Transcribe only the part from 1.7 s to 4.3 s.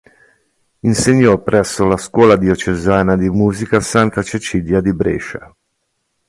la Scuola Diocesana di musica "Santa